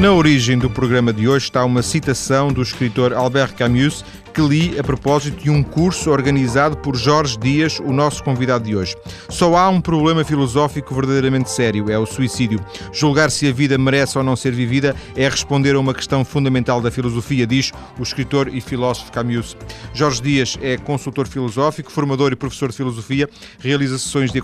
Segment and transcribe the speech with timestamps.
[0.00, 4.78] Na origem do programa de hoje está uma citação do escritor Albert Camus que li
[4.78, 8.96] a propósito de um curso organizado por Jorge Dias, o nosso convidado de hoje.
[9.28, 12.60] Só há um problema filosófico verdadeiramente sério, é o suicídio.
[12.92, 16.80] Julgar se a vida merece ou não ser vivida é responder a uma questão fundamental
[16.80, 19.56] da filosofia, diz o escritor e filósofo Camus.
[19.94, 23.28] Jorge Dias é consultor filosófico, formador e professor de filosofia,
[23.58, 24.38] realiza sessões de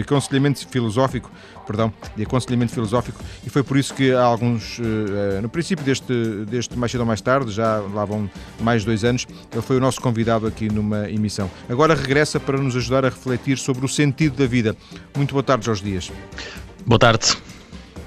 [0.00, 1.30] aconselhamento filosófico,
[1.66, 6.12] perdão, de aconselhamento filosófico e foi por isso que há alguns, eh, no princípio deste,
[6.46, 8.30] deste mais cedo ou mais tarde, já lá vão
[8.60, 9.26] mais dois anos, anos.
[9.52, 11.50] Ele foi o nosso convidado aqui numa emissão.
[11.68, 14.76] Agora regressa para nos ajudar a refletir sobre o sentido da vida.
[15.16, 16.10] Muito boa tarde, Jorge Dias.
[16.86, 17.36] Boa tarde.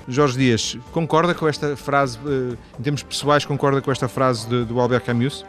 [0.08, 4.64] Jorge Dias, concorda com esta frase, eh, em termos pessoais, concorda com esta frase de,
[4.66, 5.44] do Albert Camus?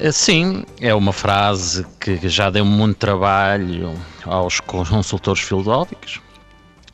[0.00, 6.20] Eh, sim, é uma frase que já deu muito trabalho aos consultores filosóficos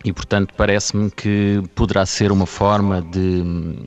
[0.04, 3.78] e, portanto, parece-me que poderá ser uma forma de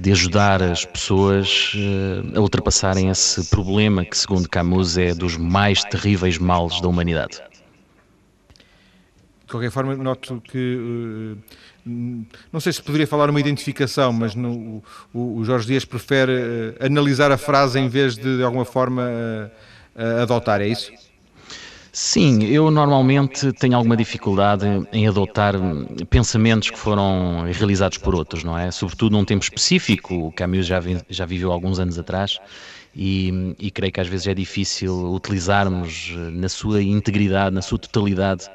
[0.00, 5.84] de ajudar as pessoas eh, a ultrapassarem esse problema que, segundo Camus, é dos mais
[5.84, 7.42] terríveis males da humanidade.
[9.44, 11.36] De qualquer forma, noto que.
[11.36, 11.60] Eh,
[12.52, 16.86] não sei se poderia falar uma identificação, mas no, o, o, Jorge Dias prefere uh,
[16.86, 19.50] analisar a frase em vez de, de alguma forma,
[20.22, 20.92] adotar, é isso?
[21.92, 25.54] Sim, eu normalmente tenho alguma dificuldade em adotar
[26.08, 28.70] pensamentos que foram realizados por outros, não é?
[28.70, 32.38] Sobretudo num tempo específico, o Camus já, vi, já viveu alguns anos atrás
[32.94, 38.48] e, e, creio que às vezes é difícil utilizarmos na sua integridade, na sua totalidade,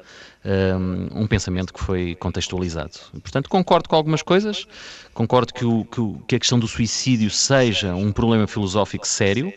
[0.44, 2.92] um, um pensamento que foi contextualizado.
[3.22, 4.66] Portanto, concordo com algumas coisas,
[5.12, 9.52] concordo que, o, que, o, que a questão do suicídio seja um problema filosófico sério,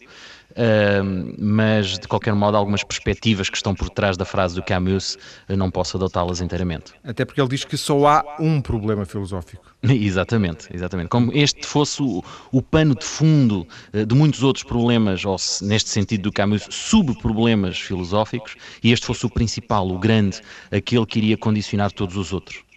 [0.52, 5.18] Uh, mas de qualquer modo algumas perspectivas que estão por trás da frase do Camus
[5.48, 6.94] não posso adotá-las inteiramente.
[7.04, 9.64] Até porque ele diz que só há um problema filosófico.
[9.84, 11.10] exatamente, exatamente.
[11.10, 15.64] Como este fosse o, o pano de fundo uh, de muitos outros problemas, ou se,
[15.64, 21.20] neste sentido do Camus, subproblemas filosóficos, e este fosse o principal, o grande, aquele que
[21.20, 22.69] iria condicionar todos os outros.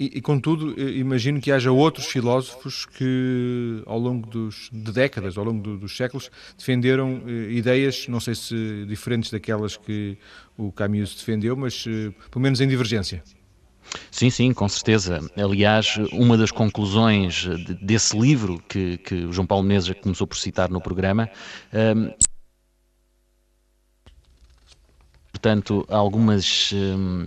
[0.00, 5.44] E, e, contudo, imagino que haja outros filósofos que, ao longo dos, de décadas, ao
[5.44, 10.16] longo do, dos séculos, defenderam eh, ideias, não sei se diferentes daquelas que
[10.56, 13.22] o Camus defendeu, mas eh, pelo menos em divergência.
[14.10, 15.20] Sim, sim, com certeza.
[15.36, 17.46] Aliás, uma das conclusões
[17.80, 21.28] desse livro que, que o João Paulo Menezes começou por citar no programa.
[21.72, 22.14] Um, ehm,
[25.30, 26.72] portanto, algumas.
[26.72, 27.26] Um,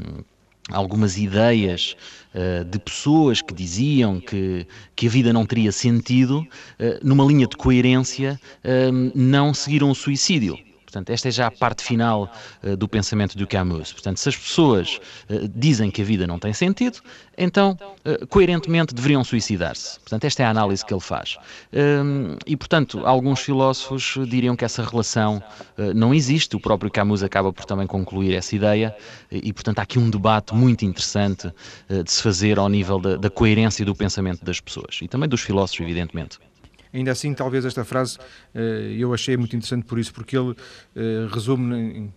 [0.72, 1.96] algumas ideias
[2.34, 4.66] uh, de pessoas que diziam que,
[4.96, 9.96] que a vida não teria sentido, uh, numa linha de coerência, uh, não seguiram o
[9.96, 10.58] suicídio.
[10.96, 12.32] Portanto, esta é já a parte final
[12.64, 13.92] uh, do pensamento do Camus.
[13.92, 14.98] Portanto, se as pessoas
[15.30, 17.00] uh, dizem que a vida não tem sentido,
[17.38, 20.00] então, uh, coerentemente, deveriam suicidar-se.
[20.00, 21.38] Portanto, esta é a análise que ele faz.
[21.74, 25.44] Ehm, e, portanto, alguns filósofos diriam que essa relação
[25.94, 26.56] não existe.
[26.56, 28.96] O próprio Camus acaba por também concluir essa ideia.
[29.30, 31.52] E, portanto, há aqui um debate muito interessante
[31.90, 35.00] de se fazer ao nível da, da coerência do pensamento das pessoas.
[35.02, 36.40] E também dos filósofos, evidentemente.
[36.96, 38.18] Ainda assim, talvez esta frase
[38.54, 40.56] eh, eu achei muito interessante por isso, porque ele
[40.96, 42.14] eh, resume em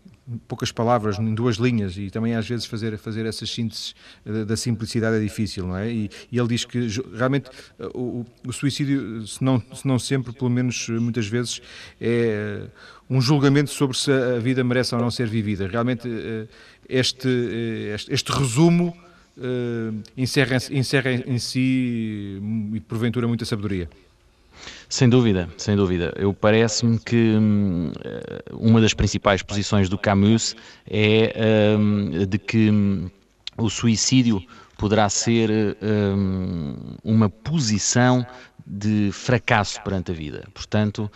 [0.47, 3.93] poucas palavras, em duas linhas, e também às vezes fazer, fazer essas sínteses
[4.25, 5.91] eh, da simplicidade é difícil, não é?
[5.91, 7.51] E, e ele diz que realmente
[7.93, 11.61] o, o, suicídio, se não, se não sempre, pelo menos muitas vezes,
[12.01, 12.69] é
[13.11, 15.67] um julgamento sobre se a vida merece ou não ser vivida.
[15.67, 16.09] Realmente
[16.89, 17.29] este,
[17.95, 18.97] este, este resumo
[20.17, 22.39] encerra, encerra em si,
[22.75, 23.89] e porventura, muita sabedoria.
[24.89, 26.15] Sem dúvida, sem dúvida.
[26.17, 27.93] Eu parece-me que hum,
[28.53, 30.57] uma das principais posições do Camus
[30.87, 33.11] é hum, de que hum,
[33.59, 34.43] o suicídio
[34.79, 35.51] poderá ser
[37.03, 38.25] uma posição
[38.65, 40.47] de fracasso perante a vida.
[40.55, 41.11] Portanto,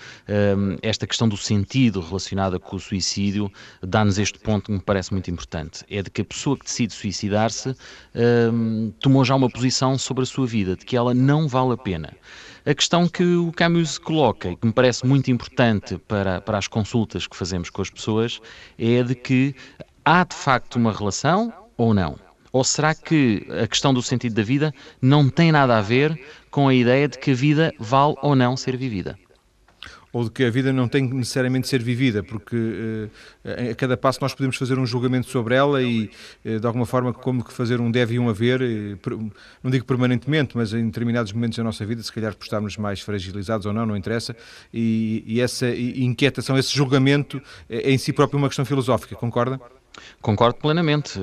[0.83, 5.31] esta questão do sentido relacionada com o suicídio dá-nos este ponto que me parece muito
[5.31, 5.85] importante.
[5.89, 7.77] É de que a pessoa que decide suicidar-se
[8.99, 12.13] tomou já uma posição sobre a sua vida, de que ela não vale a pena.
[12.65, 16.69] A questão que o Camus coloca, e que me parece muito importante para, para as
[16.69, 18.41] consultas que fazemos com as pessoas,
[18.79, 19.53] é a de que
[20.05, 22.17] há de facto uma relação ou não?
[22.53, 26.17] Ou será que a questão do sentido da vida não tem nada a ver
[26.53, 29.19] com a ideia de que a vida vale ou não ser vivida?
[30.13, 33.11] Ou de que a vida não tem necessariamente de ser vivida, porque uh,
[33.71, 36.11] a cada passo nós podemos fazer um julgamento sobre ela e,
[36.45, 39.33] uh, de alguma forma, como que fazer um deve e um haver, uh,
[39.63, 43.01] não digo permanentemente, mas em determinados momentos da nossa vida, se calhar por estarmos mais
[43.01, 44.37] fragilizados ou não, não interessa,
[44.73, 49.59] e, e essa inquietação, esse julgamento é em si próprio uma questão filosófica, concorda?
[50.23, 51.21] Concordo plenamente.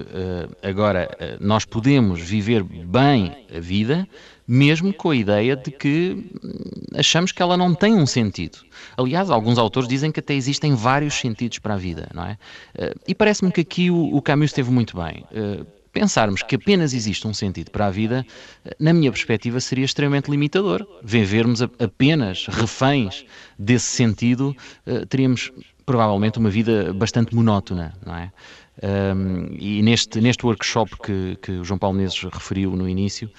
[0.62, 1.10] Agora,
[1.40, 4.08] nós podemos viver bem a vida,
[4.52, 6.60] mesmo com a ideia de que hum,
[6.96, 8.58] achamos que ela não tem um sentido.
[8.98, 12.32] Aliás, alguns autores dizem que até existem vários sentidos para a vida, não é?
[12.74, 15.24] Uh, e parece-me que aqui o, Camus esteve muito bem.
[15.94, 18.26] Pensarmos que apenas existe um sentido para a vida,
[18.80, 20.88] na minha perspectiva, seria extremamente limitador.
[21.04, 23.26] Vivermos apenas reféns
[23.58, 24.56] desse sentido,
[25.10, 25.52] teríamos
[25.86, 28.32] provavelmente uma vida bastante monótona, não é?
[28.82, 33.30] Um, e neste, neste workshop que, que o João Paulo Menezes referiu no início,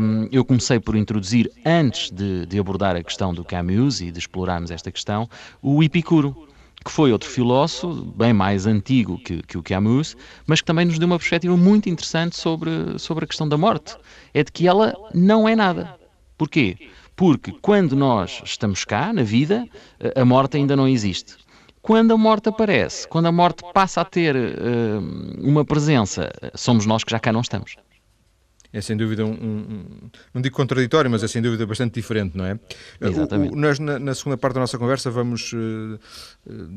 [0.00, 4.18] um, eu comecei por introduzir, antes de, de, abordar a questão do Camus e de
[4.18, 5.28] explorarmos esta questão,
[5.60, 6.48] o Epicuro,
[6.82, 10.16] que foi outro filósofo, bem mais antigo que, que o Camus,
[10.46, 13.94] mas que também nos deu uma perspectiva muito interessante sobre, sobre a questão da morte.
[14.32, 15.94] É de que ela não é nada.
[16.38, 16.76] Porquê?
[17.14, 19.68] Porque quando nós estamos cá, na vida,
[20.16, 21.36] a morte ainda não existe.
[21.82, 25.00] Quando a morte aparece, quando a morte passa a ter uh,
[25.40, 27.76] uma presença, somos nós que já cá não estamos
[28.72, 29.84] é sem dúvida um, um,
[30.32, 32.58] não digo contraditório, mas é sem dúvida bastante diferente, não é?
[33.00, 33.52] Exatamente.
[33.52, 35.98] O, o, nós, na, na, segunda parte da nossa conversa, vamos uh,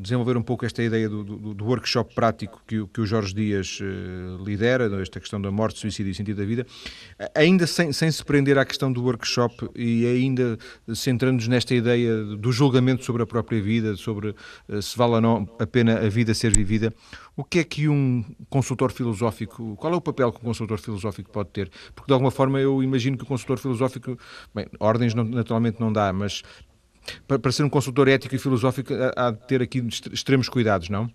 [0.02, 3.34] desenvolver um pouco esta ideia do, do, do workshop prático que, o, que o Jorge
[3.34, 6.66] Dias uh, lidera, esta questão da morte, suicídio e sentido da vida,
[7.34, 10.58] ainda sem, sem se prender à questão do workshop e ainda
[10.94, 14.36] centrando-nos nesta ideia do julgamento sobre a própria vida, sobre
[14.68, 16.94] uh, se vale ou não a pena a vida ser vivida.
[17.38, 21.30] O que é que um consultor filosófico, qual é o papel que um consultor filosófico
[21.30, 21.70] pode ter?
[21.94, 24.18] Porque de alguma forma eu imagino que o consultor filosófico,
[24.54, 26.44] bem, ordens não, naturalmente não dá, mas
[27.28, 31.12] para, para ser um consultor ético e filosófico há de ter aqui extremos cuidados, não?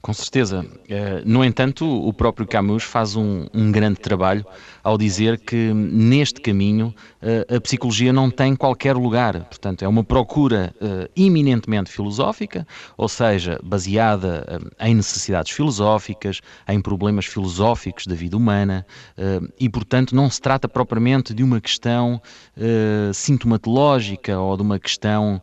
[0.00, 0.66] Com certeza.
[0.88, 4.44] Eh, no entanto, o próprio Camus faz um, um, grande trabalho
[4.82, 9.44] ao dizer que neste caminho eh, a psicologia não tem qualquer lugar.
[9.44, 12.66] Portanto, é uma procura uh, eminentemente filosófica,
[12.96, 18.86] ou seja, baseada em necessidades filosóficas, em problemas filosóficos da vida humana,
[19.58, 22.20] e, portanto, não se trata propriamente de uma questão
[23.12, 25.40] sintomatológica ou de uma questão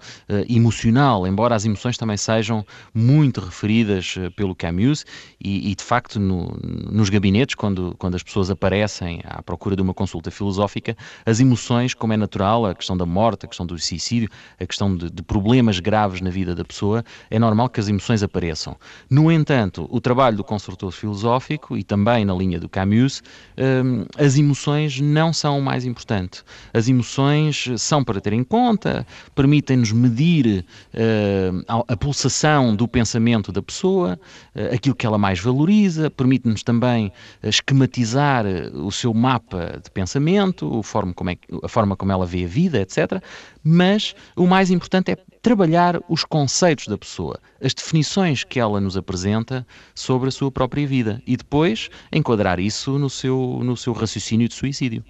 [0.47, 5.05] emocional, embora as emoções também sejam muito referidas pelo Camus,
[5.43, 6.55] e, e de facto, no,
[6.91, 10.95] nos gabinetes, quando, quando as pessoas aparecem à procura de uma consulta filosófica,
[11.25, 14.29] as emoções como é natural, a questão da morte, a questão do suicídio,
[14.59, 18.21] a questão de, de, problemas graves na vida da pessoa, é normal que as emoções
[18.23, 18.75] apareçam.
[19.09, 23.23] No entanto, o trabalho do consultor filosófico e também na linha do Camus,
[23.57, 26.43] hum, as emoções não são o mais importante.
[26.73, 30.65] As emoções são para ter em conta, permitem-nos medir
[31.67, 37.11] a, a, pulsação do pensamento da pessoa, hum, aquilo que ela mais valoriza, permite-nos também
[37.43, 42.43] esquematizar o seu mapa de pensamento, a forma como é, a forma como ela vê
[42.43, 43.21] a vida, etc.
[43.63, 48.95] Mas o mais importante é trabalhar os conceitos da pessoa, as definições que ela nos
[48.95, 49.65] apresenta
[49.95, 54.53] sobre a sua própria vida e depois enquadrar isso no seu, no seu raciocínio de
[54.53, 55.03] suicídio.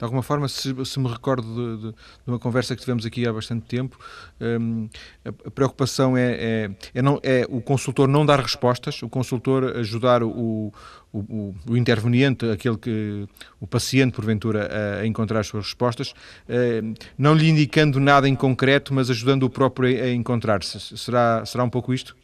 [0.00, 3.28] De alguma forma, se, se me recordo de, de, de, uma conversa que tivemos aqui
[3.28, 3.98] há bastante tempo,
[4.40, 4.88] um,
[5.22, 9.76] a, a, preocupação é, é, é, não, é o consultor não dar respostas, o consultor
[9.76, 10.72] ajudar o,
[11.12, 13.28] o, o, interveniente, aquele que
[13.60, 16.14] o paciente porventura a, a encontrar as suas respostas,
[16.48, 16.80] eh,
[17.18, 20.96] não lhe indicando nada em concreto, mas ajudando o próprio a, a encontrar-se.
[20.96, 22.16] Será, será um pouco isto?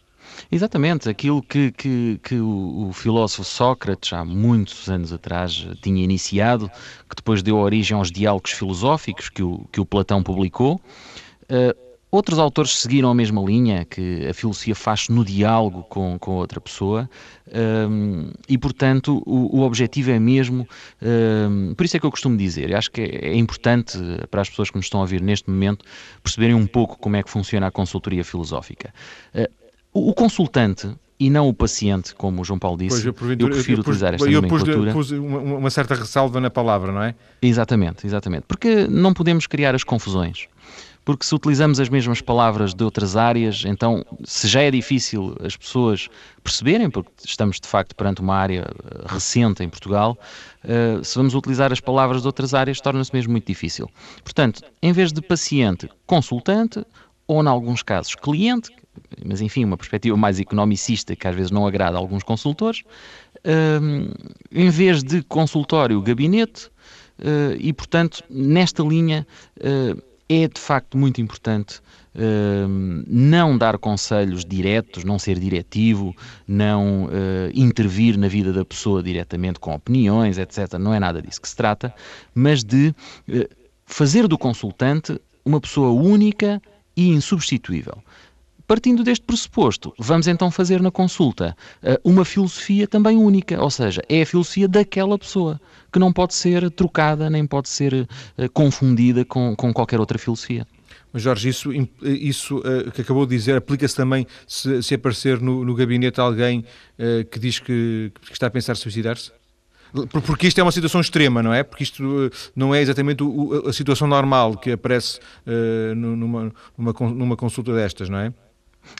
[0.50, 6.70] Exatamente, aquilo que, que, que o, o, filósofo Sócrates, há muitos anos atrás, tinha iniciado,
[7.08, 10.80] que depois deu origem aos diálogos filosóficos que o, que o Platão publicou.
[11.44, 16.36] Uh, outros autores seguiram a mesma linha, que a filosofia faz no diálogo com, com
[16.36, 17.08] outra pessoa,
[17.90, 20.66] um, e portanto o, o, objetivo é mesmo.
[21.02, 23.98] Um, por isso é que eu costumo dizer, acho que é, é, importante
[24.30, 25.84] para as pessoas que nos estão a ouvir neste momento
[26.22, 28.92] perceberem um pouco como é que funciona a consultoria filosófica.
[29.34, 29.65] Uh,
[29.96, 33.02] o, consultante e não o paciente, como o João Paulo disse.
[33.02, 34.90] Pois, eu, eu prefiro eu, utilizar esta eu nomenclatura.
[34.90, 37.14] Eu pus, uma, uma, certa ressalva na palavra, não é?
[37.40, 38.44] Exatamente, exatamente.
[38.46, 40.48] Porque não podemos criar as confusões.
[41.06, 45.56] Porque se utilizamos as mesmas palavras de outras áreas, então, se já é difícil as
[45.56, 46.08] pessoas
[46.42, 50.18] perceberem, porque estamos de facto perante uma área eh, recente em Portugal,
[50.64, 53.88] uh, se vamos utilizar as palavras de outras áreas, torna-se mesmo muito difícil.
[54.24, 56.84] Portanto, em vez de paciente, consultante,
[57.28, 58.72] ou, em alguns casos, cliente,
[59.24, 62.82] mas enfim, uma perspectiva mais economicista que às vezes não agrada a alguns consultores,
[63.38, 66.66] uh, em vez de consultório, gabinete,
[67.18, 69.26] uh, e portanto, nesta linha
[69.58, 71.80] uh, é de facto muito importante
[73.06, 76.16] não dar conselhos diretos, não ser diretivo,
[76.48, 77.10] não
[77.52, 80.78] intervir na vida da pessoa diretamente com opiniões, etc.
[80.80, 81.94] Não é nada disso que se trata,
[82.34, 82.94] mas de
[83.84, 86.58] fazer do consultante uma pessoa única
[86.96, 88.02] e insubstituível
[88.66, 91.56] partindo deste pressuposto, vamos então fazer na consulta
[92.02, 95.60] uma filosofia também única, ou seja, é a filosofia daquela pessoa,
[95.92, 98.08] que não pode ser trocada nem pode ser
[98.52, 100.66] confundida com, com qualquer outra filosofia.
[101.16, 101.70] Mas Jorge, isso,
[102.02, 106.62] isso uh, que acabou de dizer aplica-se também se, se aparecer no, no, gabinete alguém
[106.98, 109.32] uh, que diz que, que, está a pensar suicidar-se?
[110.26, 111.62] Porque isto é uma situação extrema, não é?
[111.62, 113.24] Porque isto não é exatamente
[113.66, 115.20] a situação normal que aparece
[115.96, 118.34] numa, numa, numa consulta destas, não é?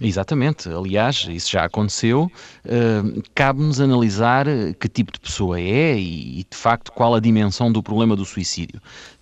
[0.00, 2.30] Exatamente, aliás, isso já aconteceu.
[2.64, 4.46] Uh, Cabe-nos analisar
[4.78, 8.80] que tipo de pessoa é e, de facto, qual a dimensão do problema do suicídio.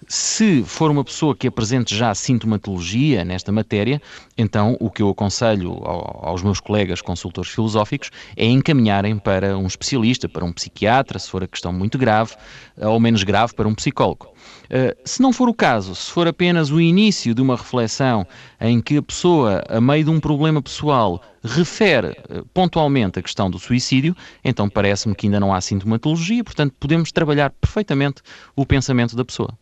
[0.08, 4.00] Se for uma pessoa que apresente já sintomatologia nesta matéria,
[4.36, 10.28] então o que eu aconselho aos meus colegas consultores filosóficos é encaminharem para um especialista,
[10.28, 12.34] para um psiquiatra, se for a questão muito grave,
[12.76, 14.28] ou menos grave, para um psicólogo.
[14.64, 18.26] Uh, se não for o caso, se for apenas o início de uma reflexão
[18.60, 23.50] em que a pessoa, a meio de um problema pessoal, refere uh, pontualmente a questão
[23.50, 28.22] do suicídio, então parece-me que ainda não há sintomatologia, portanto podemos trabalhar perfeitamente
[28.56, 29.56] o pensamento da pessoa.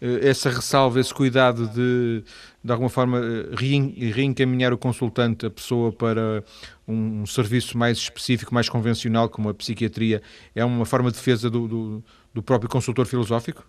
[0.00, 2.24] Eh, essa ressalva, esse cuidado de,
[2.62, 6.42] de alguma forma, eh, reencaminhar o consultante, a pessoa, para
[6.88, 10.22] um serviço mais específico, mais convencional, como a psiquiatria,
[10.54, 12.04] é uma forma de defesa do, do,
[12.34, 13.64] do próprio consultor filosófico?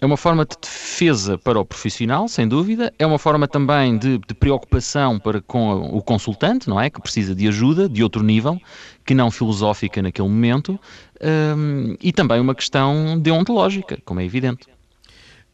[0.00, 2.90] É uma forma de defesa para o profissional, sem dúvida.
[2.98, 6.88] É uma forma também de, de, preocupação para com o consultante, não é?
[6.88, 8.58] Que precisa de ajuda de outro nível,
[9.04, 10.80] que não filosófica naquele momento.
[11.22, 14.66] Um, e também uma questão deontológica, como é evidente.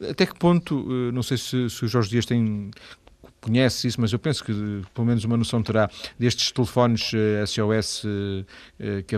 [0.01, 2.71] Até que ponto, eh, não sei se, se o Jorge Dias tem
[3.47, 4.53] conhece isso, mas eu penso que
[4.93, 5.89] pelo menos uma noção terá
[6.19, 7.13] destes telefones
[7.47, 8.45] SOS, eh,
[8.81, 9.17] eh, que,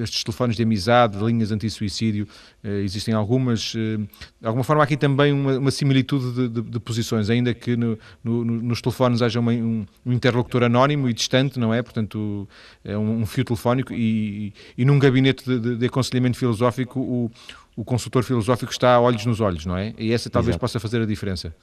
[0.00, 2.28] estes telefones de amizade, de linhas anti-suicídio,
[2.82, 3.72] existem algumas.
[3.72, 4.08] De
[4.46, 8.44] alguma forma, aqui também uma, uma similitude de, de, de, posições, ainda que no, no,
[8.44, 11.82] nos telefones haja uma, um, um, interlocutor anónimo e distante, não é?
[11.82, 12.48] Portanto,
[12.84, 17.30] é um, um fio telefónico e, e, num gabinete de, de aconselhamento filosófico, o
[17.76, 19.94] o consultor filosófico está a olhos nos olhos, não é?
[19.98, 20.60] E essa talvez Exato.
[20.60, 21.54] possa fazer a diferença.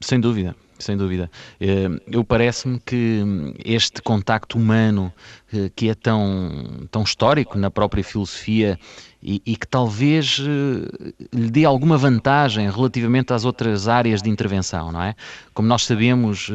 [0.00, 1.30] Sem dúvida, sem dúvida.
[1.58, 3.22] Eh, eu parece-me que
[3.64, 5.12] este contacto humano
[5.52, 8.78] eh, que é tão, tão histórico na própria filosofia
[9.22, 14.92] e, e, que talvez eh, lhe dê alguma vantagem relativamente às outras áreas de intervenção,
[14.92, 15.14] não é?
[15.54, 16.50] Como nós sabemos,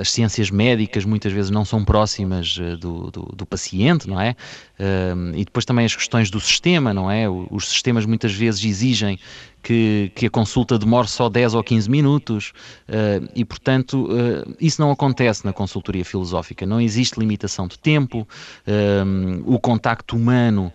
[0.00, 4.34] as ciências médicas muitas vezes não são próximas do, do, do paciente, não é?
[5.34, 7.28] E depois também as questões do sistema, não é?
[7.28, 9.18] Os sistemas muitas vezes exigem
[9.62, 12.52] que, que, a consulta demore só 10 ou 15 minutos
[12.88, 16.66] uh, e, portanto, uh, isso não acontece na consultoria filosófica.
[16.66, 18.26] Não existe limitação de tempo,
[18.66, 20.72] uh, o contacto humano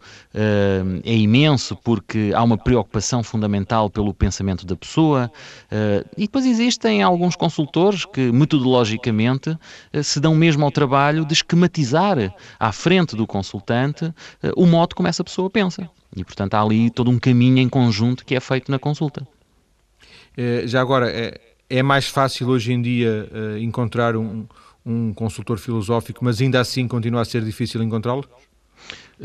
[1.04, 5.32] é imenso porque há uma preocupação fundamental pelo pensamento da pessoa
[6.16, 9.58] e depois existem alguns consultores que, metodologicamente,
[10.04, 12.18] se dão mesmo ao trabalho de esquematizar
[12.60, 14.14] à frente do consultante
[14.56, 15.90] o modo como essa pessoa pensa.
[16.16, 19.28] E, portanto, há ali todo um caminho em conjunto que é feito na consulta.
[20.36, 24.46] É, já agora, é, é, mais fácil hoje em dia uh, encontrar um,
[24.86, 28.24] um consultor filosófico, mas ainda assim continua a ser difícil encontrá-lo?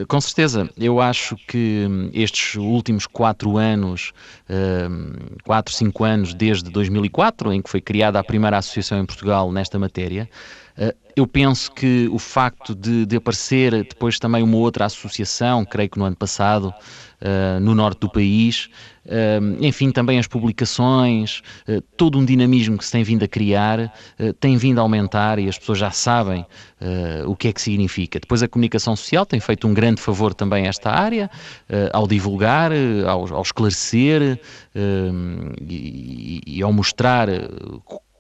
[0.09, 4.13] Com certeza, eu acho que hum, estes últimos quatro anos,
[4.49, 5.13] hum,
[5.45, 9.79] quatro, cinco anos, desde 2004, em que foi criada a primeira associação em Portugal nesta
[9.79, 10.31] matéria, eh,
[11.15, 15.99] eu penso que o facto de, de, aparecer depois também uma outra associação, creio que
[15.99, 16.73] no ano passado,
[17.21, 18.71] uh, no norte do país,
[19.07, 21.43] uh, enfim, também as publicações,
[21.97, 23.93] todo um dinamismo que se tem vindo a criar,
[24.41, 26.47] tem vindo a aumentar e as pessoas já sabem
[27.27, 28.19] o que é que significa.
[28.19, 31.31] Depois a comunicação social tem feito um grande favor também a esta área,
[31.93, 32.73] ao divulgar,
[33.07, 34.41] ao, ao esclarecer
[35.61, 37.29] e, e, ao mostrar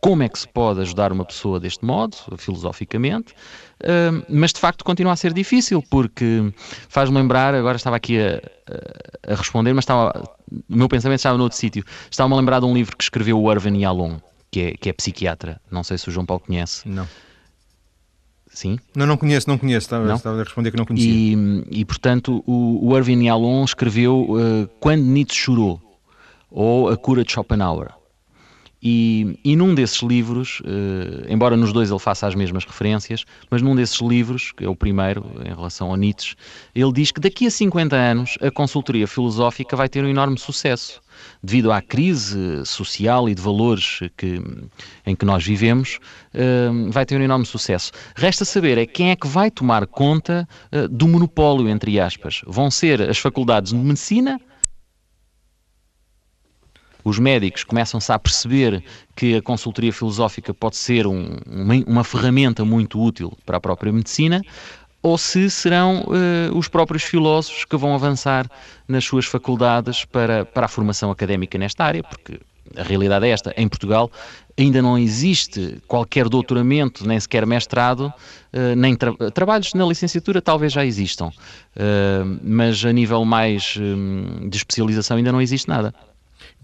[0.02, 3.32] como é que se pode ajudar uma pessoa deste modo, filosoficamente,
[3.82, 6.52] uh, mas de facto continua a ser difícil, porque
[6.88, 8.42] faz-me lembrar, agora estava aqui a,
[9.32, 12.74] a, responder, mas estava, o meu pensamento estava noutro sítio, estava-me a lembrar de um
[12.74, 14.18] livro que escreveu o Irvin Yalom,
[14.50, 16.88] que é, que é psiquiatra, não sei se o João Paulo conhece.
[16.88, 17.06] Não.
[18.48, 18.80] Sim?
[18.96, 20.16] Não, não conheço, não conheço, estava, não?
[20.16, 21.10] estava a responder que não conhecia.
[21.10, 25.80] E, e portanto, o, o Irvin Yalom escreveu uh, Quando Nietzsche Chorou,
[26.50, 28.01] ou A Cura de Schopenhauer.
[28.82, 33.62] E, e num desses livros, uh, embora nos dois ele faça as mesmas referências, mas
[33.62, 36.34] num desses livros, que é o primeiro em relação ao Nietzsche,
[36.74, 41.00] ele diz que daqui a 50 anos a consultoria filosófica vai ter um enorme sucesso.
[41.40, 44.42] Devido à crise social e de valores que,
[45.06, 46.00] em que nós vivemos,
[46.34, 47.92] uh, vai ter um enorme sucesso.
[48.16, 52.40] Resta saber é quem é que vai tomar conta uh, do monopólio, entre aspas.
[52.48, 54.40] Vão ser as faculdades de medicina
[57.04, 58.82] os médicos começam-se a perceber
[59.16, 63.92] que a consultoria filosófica pode ser um, uma, uma ferramenta muito útil para a própria
[63.92, 64.42] medicina,
[65.02, 68.48] ou se serão uh, os próprios filósofos que vão avançar
[68.86, 72.40] nas suas faculdades para, para a formação académica nesta área, porque
[72.76, 73.52] a realidade é esta.
[73.56, 74.10] Em Portugal
[74.56, 78.12] ainda não existe qualquer doutoramento, nem sequer mestrado,
[78.52, 84.48] uh, nem tra trabalhos na licenciatura talvez já existam, uh, mas a nível mais um,
[84.48, 85.92] de especialização ainda não existe nada.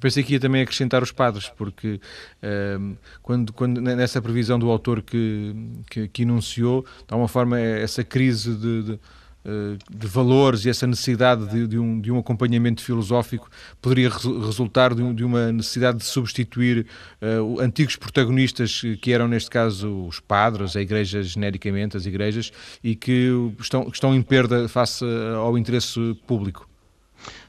[0.00, 2.00] Pensei que ia também acrescentar os padres, porque
[2.43, 5.55] uh, quando, quando, nessa previsão do autor que,
[5.90, 9.00] que, que enunciou, de alguma forma, é essa crise de, de,
[9.45, 13.49] eh, de valores e essa necessidade de, de, um, de um acompanhamento filosófico
[13.81, 16.87] poderia resultar de, um, de uma necessidade de substituir
[17.23, 22.52] uh, antigos protagonistas que eram, neste caso, os padres, a igreja genericamente, as igrejas,
[22.85, 25.02] e que estão, estão em perda face
[25.35, 26.68] ao interesse público.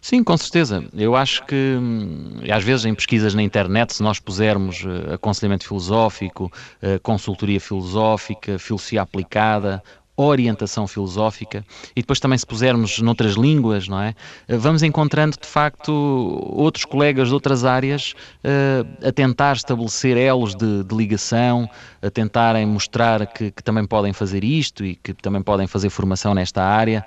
[0.01, 0.84] Sim, com certeza.
[0.94, 5.68] Eu acho que, hum, às vezes, em pesquisas na internet, se nós pusermos uh, aconselhamento
[5.68, 6.46] filosófico,
[6.82, 9.84] uh, consultoria filosófica, filosofia aplicada,
[10.15, 11.65] orientação filosófica
[11.96, 14.13] e depois também se pusermos noutras línguas, não é?
[14.50, 18.13] Uh, vamos encontrando de facto outros colegas de outras áreas
[18.44, 21.70] uh, a tentar estabelecer elos de, de, ligação,
[22.01, 26.34] a tentarem mostrar que, que, também podem fazer isto e que também podem fazer formação
[26.34, 27.06] nesta área.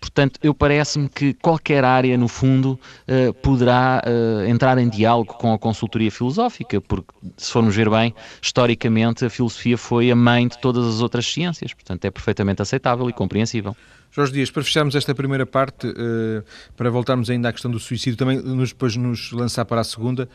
[0.00, 5.52] Portanto, eu parece-me que qualquer área, no fundo, uh, poderá uh, entrar em diálogo com
[5.52, 10.58] a consultoria filosófica, porque, se formos ver bem, historicamente a filosofia foi a mãe de
[10.58, 11.74] todas as outras ciências.
[11.74, 13.76] Portanto, é perfeitamente aceitável e compreensível.
[14.10, 16.42] Jorge Dias, para fecharmos esta primeira parte, uh,
[16.74, 20.28] para voltarmos ainda à questão do suicídio, também nos, depois nos lançar para a segunda,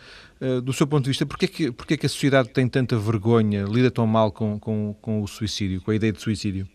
[0.64, 3.90] do seu ponto de vista, porquê que, porquê que a sociedade tem tanta vergonha, lida
[3.90, 6.68] tão mal com, com, com o suicídio, com a ideia de suicídio?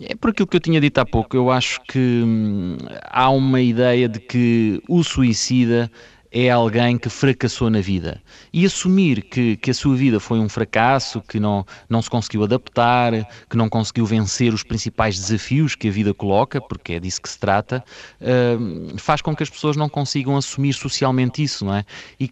[0.00, 1.36] É por aquilo que eu tinha dito há pouco.
[1.36, 5.90] Eu acho que hum, há uma ideia de que o suicida
[6.30, 8.20] é alguém que fracassou na vida.
[8.52, 12.44] E assumir que, que a sua vida foi um fracasso, que não, não se conseguiu
[12.44, 13.12] adaptar,
[13.48, 17.28] que não conseguiu vencer os principais desafios que a vida coloca, porque é disso que
[17.28, 17.82] se trata,
[18.20, 21.84] uh, faz com que as pessoas não consigam assumir socialmente isso, não é?
[22.20, 22.30] E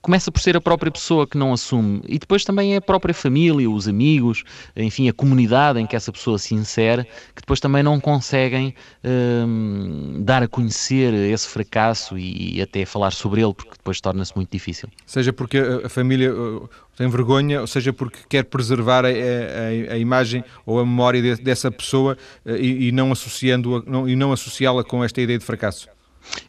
[0.00, 3.14] começa por ser a própria pessoa que não assume e depois também é a própria
[3.14, 4.44] família, os amigos,
[4.76, 10.22] enfim, a comunidade em que essa pessoa se insere, que depois também não conseguem hum,
[10.24, 14.50] dar a conhecer esse fracasso e, e, até falar sobre ele, porque depois torna-se muito
[14.50, 14.88] difícil.
[15.06, 19.98] Seja porque a, família uh, tem vergonha, ou seja porque quer preservar a, a, a
[19.98, 24.32] imagem ou a memória de, dessa pessoa uh, e, e, não associando não, e não
[24.32, 25.88] associá-la com esta ideia de fracasso.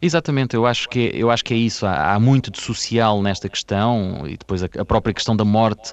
[0.01, 1.85] Exatamente, eu acho que, é, eu acho que é isso.
[1.85, 5.91] Há, há muito de social nesta questão e depois a, a própria questão da morte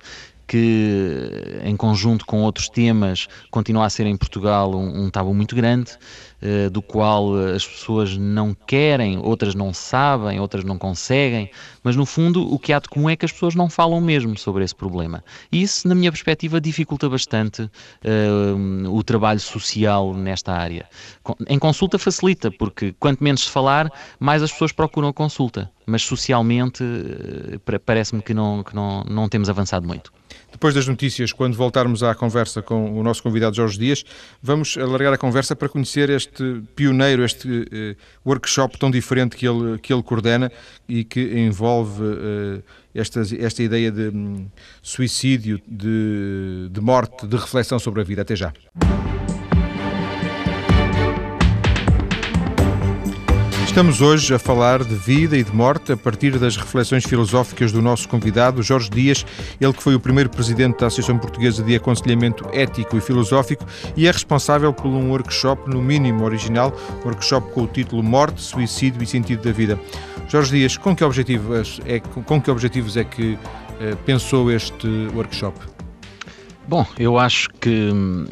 [0.52, 1.30] que,
[1.64, 5.96] em conjunto com outros temas, continua a ser em Portugal um, um tabu muito grande.
[6.44, 11.48] Eh, do qual eh, as pessoas não querem, outras não sabem, outras não conseguem,
[11.84, 14.36] mas no fundo o que há de comum é que as pessoas não falam mesmo
[14.36, 15.22] sobre esse problema.
[15.52, 20.84] E isso, na minha perspectiva, dificulta bastante uh, o trabalho social nesta área.
[21.46, 23.88] Em consulta facilita, porque quanto menos se falar,
[24.18, 29.28] mais as pessoas procuram a consulta, mas socialmente uh, parece-me que, não, que não, não
[29.28, 30.12] temos avançado muito.
[30.50, 34.04] Depois das notícias, quando voltarmos à conversa com o nosso convidado Jorge Dias,
[34.42, 39.78] vamos alargar a conversa para conhecer este pioneiro, este uh, workshop tão diferente que ele,
[39.78, 40.52] que ele coordena
[40.88, 42.62] e que envolve uh,
[42.94, 44.46] esta, esta ideia de um,
[44.82, 48.22] suicídio, de, de morte, de reflexão sobre a vida.
[48.22, 48.52] Até já.
[53.72, 57.80] Estamos hoje a falar de vida e de morte a partir das reflexões filosóficas do
[57.80, 59.24] nosso convidado, Jorge Dias,
[59.58, 63.64] ele que foi o primeiro presidente da Associação Portuguesa de Aconselhamento Ético e Filosófico
[63.96, 66.70] e é responsável por um workshop, no mínimo original,
[67.02, 69.80] workshop com o título Morte, Suicídio e Sentido da Vida.
[70.28, 73.38] Jorge Dias, com que objetivos é, com que, objetivos é que
[73.80, 75.71] eh, pensou este workshop?
[76.66, 78.24] Bom, eu acho que hum,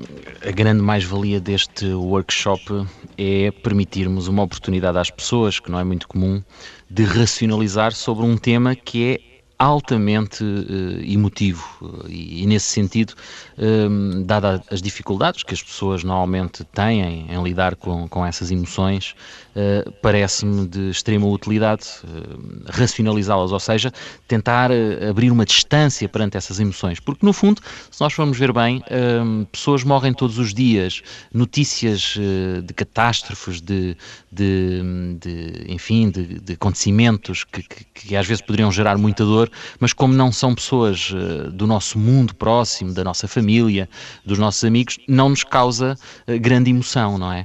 [0.46, 2.86] a grande mais-valia deste workshop
[3.18, 6.42] é permitirmos uma oportunidade às pessoas, que não é muito comum,
[6.88, 11.62] de racionalizar sobre um tema que é altamente uh, emotivo.
[12.08, 13.12] E, e, nesse sentido,
[13.58, 19.14] um, dadas as dificuldades que as pessoas normalmente têm em lidar com, com essas emoções,
[19.56, 23.92] uh, parece-me de extrema utilidade uh, racionalizá-las, ou seja,
[24.28, 24.70] tentar
[25.08, 27.60] abrir uma distância perante essas emoções, porque no fundo,
[27.90, 28.82] se nós formos ver bem,
[29.50, 32.16] pessoas morrem todos os dias, notícias
[32.64, 33.96] de catástrofes, de,
[34.30, 34.82] de,
[35.20, 39.92] de enfim, de, de acontecimentos que, que, que às vezes poderiam gerar muita dor, mas
[39.92, 41.12] como não são pessoas
[41.52, 43.88] do nosso mundo próximo, da nossa família,
[44.24, 45.96] dos nossos amigos, não nos causa
[46.40, 47.44] grande emoção, não é?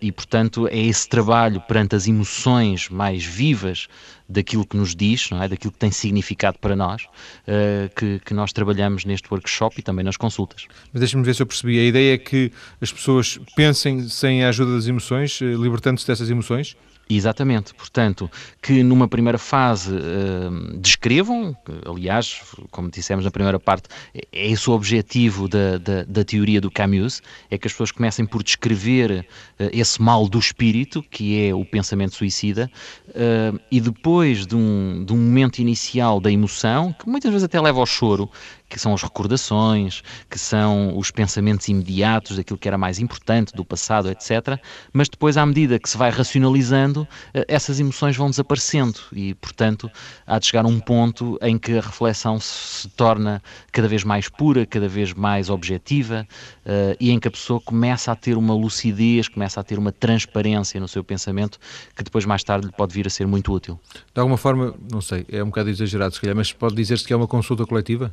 [0.00, 3.88] E portanto é esse trabalho perante as emoções mais vivas
[4.28, 5.48] daquilo que nos diz, não é?
[5.48, 10.04] daquilo que tem significado para nós, uh, que, que, nós trabalhamos neste workshop e também
[10.04, 10.66] nas consultas.
[10.92, 11.78] Mas deixa-me ver se eu percebi.
[11.78, 16.76] A ideia é que as pessoas pensem sem a ajuda das emoções, libertando-se dessas emoções?
[17.10, 18.30] Exatamente, portanto,
[18.62, 24.72] que numa primeira fase uh, descrevam, aliás, como dissemos na primeira parte, é esse o
[24.72, 29.26] objetivo da, da, da teoria do Camus, é que as pessoas comecem por descrever
[29.58, 32.70] uh, esse mal do espírito, que é o pensamento suicida,
[33.08, 37.60] uh, e depois de um, de um momento inicial da emoção, que muitas vezes até
[37.60, 38.30] leva ao choro,
[38.72, 43.62] que são as recordações, que são os pensamentos imediatos daquilo que era mais importante, do
[43.66, 44.58] passado, etc.
[44.94, 49.90] Mas depois, à medida que se vai racionalizando, eh, essas emoções vão desaparecendo e, portanto,
[50.26, 54.64] há de chegar um ponto em que a reflexão se torna cada vez mais pura,
[54.64, 56.26] cada vez mais objetiva
[56.64, 59.92] uh, e em que a pessoa começa a ter uma lucidez, começa a ter uma
[59.92, 61.58] transparência no seu pensamento
[61.94, 63.78] que depois, mais tarde, lhe pode vir a ser muito útil.
[64.14, 67.12] De alguma forma, não sei, é um bocado exagerado se calhar, mas pode dizer-se que
[67.12, 68.10] é uma consulta coletiva?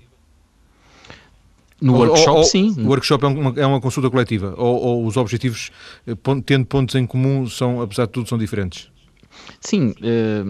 [1.81, 2.75] No ou, workshop, ou, sim.
[2.77, 4.53] O workshop é uma, é uma consulta coletiva?
[4.57, 5.71] Ou, ou, os objetivos,
[6.05, 6.13] eh,
[6.45, 8.89] tendo pontos em comum, são, apesar de tudo, são diferentes?
[9.61, 10.43] Sim, eh,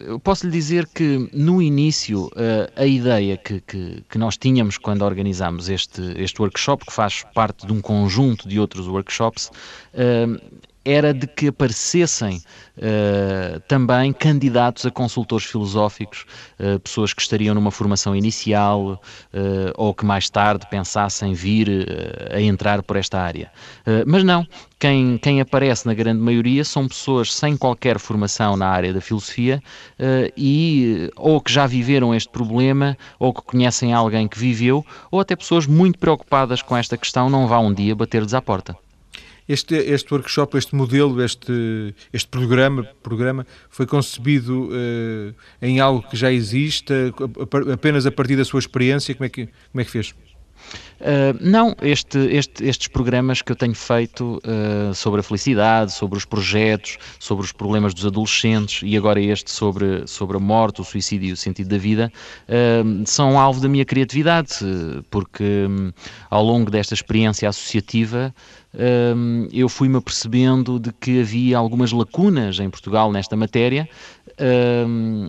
[0.00, 4.78] eu posso lhe dizer que no início eh, a ideia que, que, que, nós tínhamos
[4.78, 9.50] quando organizámos este, este workshop, que faz parte de um conjunto de outros workshops,
[10.84, 12.42] era de que aparecessem
[12.76, 16.26] uh, também candidatos a consultores filosóficos,
[16.60, 21.68] uh, pessoas que estariam numa formação inicial uh, ou que mais tarde pensassem vir
[22.30, 23.50] a entrar por esta área.
[24.06, 24.46] mas não,
[24.78, 29.62] quem, quem, aparece na grande maioria são pessoas sem qualquer formação na área da filosofia
[30.36, 35.36] e ou que já viveram este problema ou que conhecem alguém que viveu ou até
[35.36, 38.76] pessoas muito preocupadas com esta questão não vá um dia bater-lhes à porta.
[39.46, 46.16] Este, este workshop, este modelo, este, este programa, programa foi concebido uh, em algo que
[46.16, 46.92] já existe,
[47.72, 49.14] apenas a partir da sua experiência?
[49.14, 50.14] Como é que, como é que fez?
[51.00, 56.16] Uh, não, este, este, estes programas que eu tenho feito uh, sobre a felicidade, sobre
[56.16, 60.84] os projetos, sobre os problemas dos adolescentes e agora este sobre, sobre a morte, o
[60.84, 62.12] suicídio e o sentido da vida,
[62.48, 64.54] uh, são alvo da minha criatividade,
[65.10, 65.92] porque um,
[66.30, 68.34] ao longo desta experiência associativa
[69.52, 73.88] eu fui-me apercebendo de que havia algumas lacunas em Portugal nesta matéria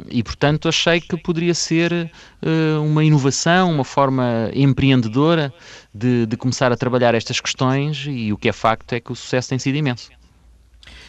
[0.10, 5.54] e, portanto, achei que poderia ser uh, uma inovação, uma forma empreendedora
[5.94, 9.16] de, de, começar a trabalhar estas questões e o que é facto é que o
[9.16, 10.10] sucesso tem sido imenso.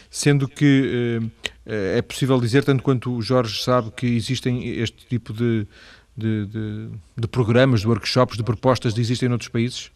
[0.09, 1.31] Sendo que uh,
[1.65, 5.67] é possível dizer, tanto quanto o Jorge sabe, que existem este tipo de,
[6.15, 9.91] de, de, de programas, de workshops, de propostas, existem noutros países?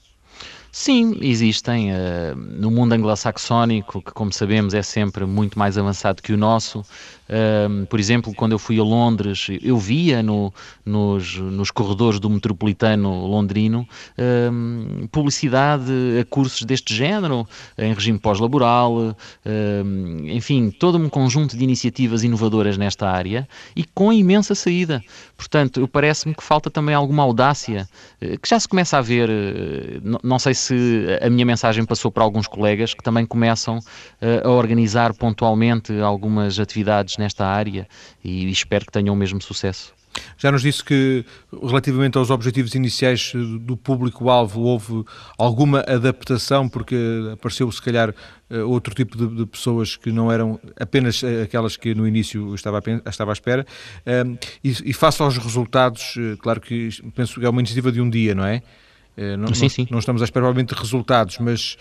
[0.71, 1.91] Sim, existem.
[1.91, 6.85] Uh, no mundo anglo-saxónico, que como sabemos é sempre muito mais avançado que o nosso,
[7.31, 10.53] uh, por exemplo, quando eu fui a Londres, eu via no,
[10.85, 19.15] nos, nos corredores do metropolitano londrino uh, publicidade a cursos deste género, em regime pós-laboral,
[20.25, 25.03] enfim, todo um conjunto de iniciativas inovadoras nesta área e com imensa saída.
[25.35, 27.87] Portanto, parece-me que falta também alguma audácia,
[28.19, 29.29] que já se começa a ver,
[30.23, 34.49] não sei se a minha mensagem passou para alguns colegas que também começam uh, a
[34.49, 37.87] organizar pontualmente algumas atividades nesta área
[38.23, 39.93] e espero que tenham o mesmo sucesso.
[40.37, 43.31] Já nos disse que, relativamente aos objetivos iniciais
[43.61, 45.05] do público-alvo, houve
[45.37, 46.95] alguma adaptação, porque
[47.31, 48.13] apareceu, se calhar,
[48.49, 52.79] eh, outro tipo de, de, pessoas que não eram apenas aquelas que no início estava,
[52.79, 53.65] a, estava à espera.
[54.61, 58.09] E, e face aos resultados, eh, claro que penso que é uma iniciativa de um
[58.09, 58.61] dia, não é?
[59.17, 59.87] Eh, não, sim, sim.
[59.91, 61.77] não, estamos à espera, provavelmente, de resultados, mas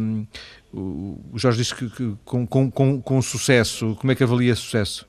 [0.00, 0.26] um,
[0.74, 5.06] o Jorge disse que, que com, com, com, com sucesso, como é que avalia sucesso?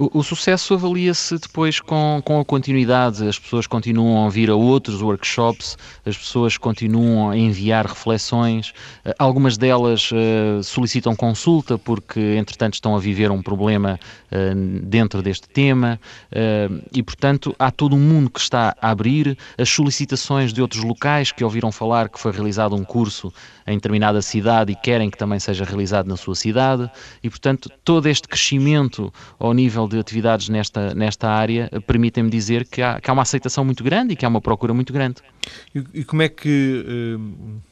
[0.00, 4.54] O, o sucesso avalia-se depois com, com a continuidade, as pessoas continuam a vir a
[4.54, 8.68] outros workshops, as pessoas continuam a enviar reflexões,
[9.04, 13.98] uh, algumas delas uh, solicitam consulta porque, entretanto, estão a viver um problema
[14.30, 15.98] uh, dentro deste tema.
[16.92, 21.32] E, portanto, há todo um mundo que está a abrir, as solicitações de outros locais
[21.32, 23.32] que ouviram falar que foi realizado um curso
[23.66, 26.88] em determinada cidade e querem que também seja realizado na sua cidade.
[27.22, 32.82] E, portanto, todo este crescimento ao nível de atividades nesta, nesta área permitem-me dizer que
[32.82, 35.16] há, que há uma aceitação muito grande e que há uma procura muito grande.
[35.74, 37.18] E, e como é que,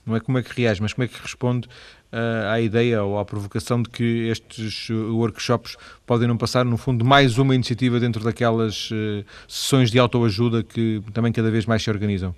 [0.05, 1.68] não é como é que reage, mas como é que responde
[2.12, 5.76] uh, à ideia ou à provocação de que estes workshops
[6.07, 8.90] podem não passar, no fundo, mais uma iniciativa dentro daquelas
[9.46, 12.35] sessões de autoajuda que também cada vez mais se organizam?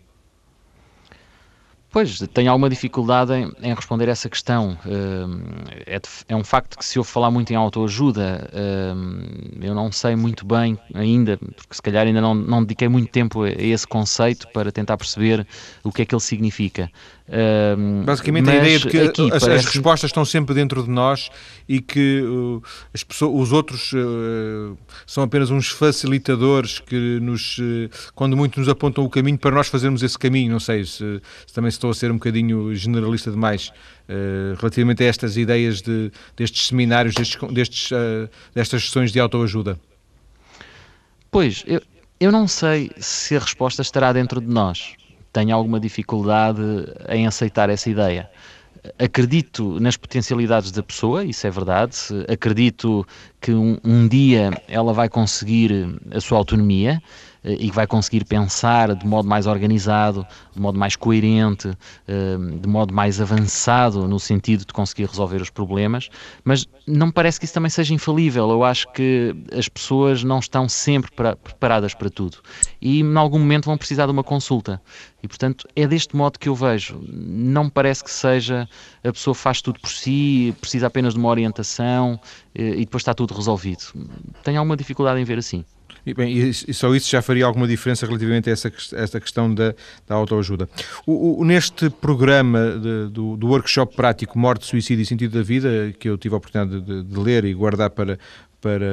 [1.90, 4.77] Pois, tenho alguma dificuldade em, em responder essa questão.
[4.85, 5.98] Uh, é,
[6.29, 10.44] é, um facto que se eu falar muito em autoajuda, uh, eu não sei muito
[10.44, 14.70] bem ainda, porque se calhar ainda não, não dediquei muito tempo a esse conceito para
[14.70, 15.46] tentar perceber
[15.83, 16.90] o que é que ele significa.
[17.28, 19.50] Uh, Basicamente a ideia de que aqui, as, parece...
[19.50, 21.28] as, respostas estão sempre dentro de nós
[21.68, 22.62] e que uh,
[22.94, 28.66] as pessoas, os outros uh, são apenas uns facilitadores que nos, uh, quando muito nos
[28.66, 30.50] apontam o caminho para nós fazermos esse caminho.
[30.50, 33.72] Não sei se, se também estou a ser um bocadinho generalista demais
[34.58, 37.90] relativamente a estas ideias de, destes seminários, destes, destes
[38.54, 39.78] destas sessões de autoajuda.
[41.30, 41.82] Pois, eu,
[42.18, 44.96] eu não sei se a resposta estará dentro de nós
[45.38, 46.61] tenho alguma dificuldade
[47.09, 48.29] em aceitar essa ideia.
[48.98, 51.96] Acredito nas potencialidades da pessoa, isso é verdade.
[52.29, 53.07] Acredito
[53.40, 57.01] que um, um dia ela vai conseguir a sua autonomia
[57.44, 61.70] eh, e vai conseguir pensar de modo mais organizado, de modo mais coerente,
[62.07, 66.09] eh, de modo mais avançado no sentido de conseguir resolver os problemas,
[66.44, 68.51] mas não me parece que isso também seja infalível.
[68.51, 72.38] Eu acho que as pessoas não estão sempre preparadas para tudo
[72.81, 74.81] e em algum momento vão precisar de uma consulta.
[75.22, 77.01] E portanto é deste modo que eu vejo.
[77.09, 78.68] Não me parece que seja
[79.05, 82.20] a pessoa faz tudo por si, precisa apenas de uma orientação
[82.55, 83.83] eh, e depois está tudo resolvido.
[84.42, 85.64] Tenho alguma dificuldade em ver assim.
[86.09, 89.55] E, bem, e só isso já faria alguma diferença relativamente a essa, a essa questão
[89.55, 89.75] da,
[90.07, 90.66] da autoajuda.
[91.07, 95.92] O, o, neste programa de, do, do, workshop prático Morte, Suicídio e Sentido da Vida,
[95.99, 98.18] que eu tive a oportunidade de, de ler e guardar para,
[98.61, 98.85] para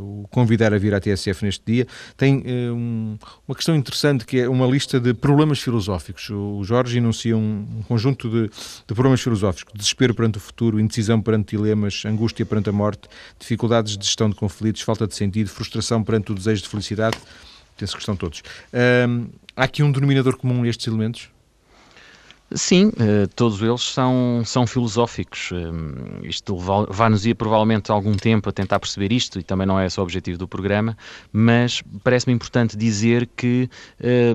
[0.00, 4.40] o convidar a vir à TSF neste dia, tem uh, um, uma questão interessante que
[4.40, 6.28] é uma lista de problemas filosóficos.
[6.30, 11.20] O Jorge enuncia um, um conjunto de, de, problemas filosóficos: desespero perante o futuro, indecisão
[11.20, 13.08] perante dilemas, angústia perante a morte,
[13.38, 17.16] dificuldades de gestão de conflitos, falta de sentido, frustração perante o desejo de felicidade.
[17.76, 18.40] Tem-se questão todos.
[18.72, 21.31] Uh, há aqui um denominador comum a estes elementos?
[22.54, 25.50] Sim, eh, todos eles são, são filosóficos.
[25.52, 26.56] Eh, isto
[26.90, 30.02] vai-nos ir provavelmente algum tempo a tentar perceber isto, e também não é esse o
[30.02, 30.96] objetivo do programa,
[31.32, 33.68] mas parece-me importante dizer que
[34.00, 34.34] eh,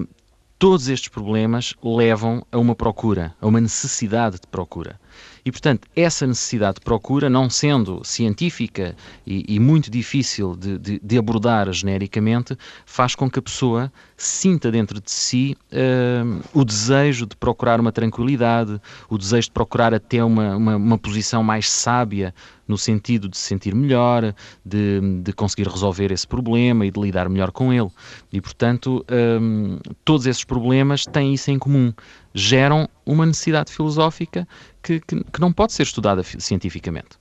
[0.57, 4.99] todos estes problemas levam a uma procura, a uma necessidade de procura.
[5.47, 8.93] E, portanto, essa necessidade de procura, não sendo científica
[9.25, 14.69] e, e muito difícil de, de, de, abordar genericamente, faz com que a pessoa sinta
[14.69, 18.77] dentro de si uh, o desejo de procurar uma tranquilidade,
[19.09, 22.33] o desejo de procurar até uma, uma, uma posição mais sábia
[22.67, 27.29] no sentido de se sentir melhor, de, de, conseguir resolver esse problema e de lidar
[27.29, 27.89] melhor com ele.
[28.33, 29.05] E, portanto,
[29.41, 31.93] um, todos esses problemas têm isso em comum.
[32.39, 34.47] Geram uma necessidade filosófica
[34.81, 37.17] que, que, que não pode ser estudada cientificamente.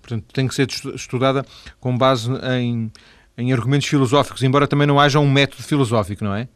[0.00, 1.46] Portanto, tem que ser estudada
[1.80, 2.90] com base em,
[3.38, 6.48] em argumentos filosóficos, embora também não haja um método filosófico, não é?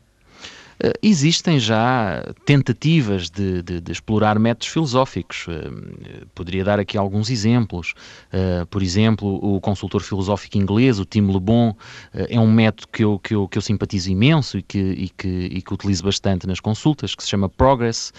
[0.83, 5.47] Uh, existem já tentativas de, de, de, explorar métodos filosóficos.
[5.49, 7.95] Uh, poderia dar aqui alguns exemplos.
[8.33, 11.75] Uh, por exemplo, o consultor filosófico inglês, o Tim Le Bon,
[12.13, 15.29] é um método que eu, que eu, que eu simpatizo imenso e que, e, que,
[15.29, 18.13] e que utilizo bastante nas consultas, que se chama Progress.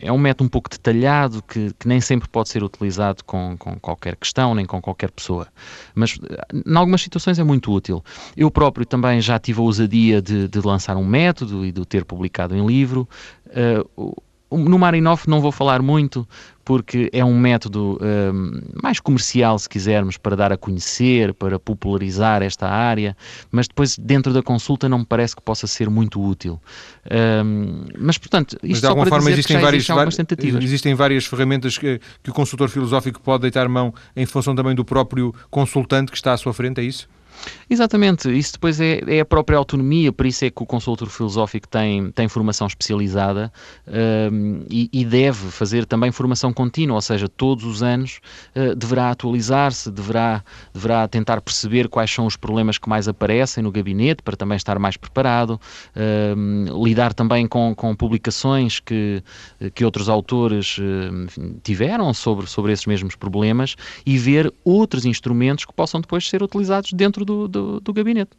[0.00, 3.78] é um método um pouco detalhado, que, que nem sempre pode ser utilizado com, com
[3.78, 5.48] qualquer questão, nem com qualquer pessoa.
[5.94, 6.18] Mas,
[6.54, 8.02] em algumas situações, é muito útil.
[8.36, 12.04] Eu próprio também já tive a ousadia de, de lançar um método e do ter
[12.04, 13.08] publicado em livro.
[13.46, 16.26] Uh, no Marinov não vou falar muito,
[16.64, 22.42] porque é um método um, mais comercial, se quisermos, para dar a conhecer, para popularizar
[22.42, 23.16] esta área,
[23.50, 26.60] mas depois dentro da consulta não me parece que possa ser muito útil.
[27.44, 30.62] Um, mas, portanto, isto mas de alguma forma existem várias, tentativas.
[30.62, 34.84] existem várias ferramentas que, que o consultor filosófico pode deitar mão em função também do
[34.84, 37.08] próprio consultante que está à sua frente, é isso?
[37.68, 41.66] Exatamente, isso depois é, é, a própria autonomia, por isso é que o consultor filosófico
[41.66, 43.52] tem, tem formação especializada
[44.32, 48.20] um, e, e, deve fazer também formação contínua, ou seja, todos os anos
[48.54, 53.72] uh, deverá atualizar-se, deverá, deverá tentar perceber quais são os problemas que mais aparecem no
[53.72, 55.60] gabinete para também estar mais preparado,
[56.36, 59.22] um, lidar também com, com publicações que,
[59.74, 63.74] que outros autores uh, tiveram sobre, sobre esses mesmos problemas
[64.06, 68.30] e ver outros instrumentos que possam depois ser utilizados dentro do, do, do gabinete.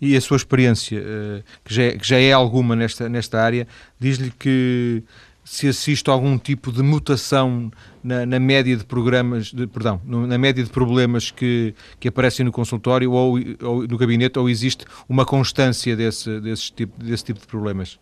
[0.00, 3.66] E a sua experiência, eh, que já é, que já é alguma nesta, nesta área,
[3.98, 5.02] diz-lhe que
[5.44, 7.70] se assiste a algum tipo de mutação
[8.02, 12.52] na, na média de programas, de, perdão, na média de problemas que, que aparecem no
[12.52, 17.46] consultório ou, ou no gabinete, ou existe uma constância desse, desse, tipo, desse tipo de
[17.46, 17.98] problemas?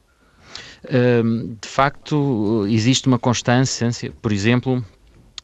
[1.60, 4.84] de facto, existe uma constância, por exemplo,